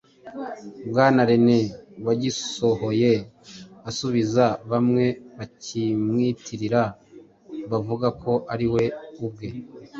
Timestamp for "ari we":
8.53-8.83